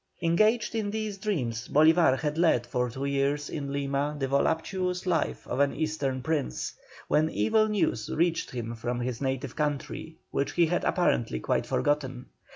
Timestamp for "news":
7.67-8.09